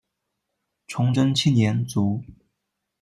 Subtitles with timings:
[0.87, 2.23] 崇祯七年卒。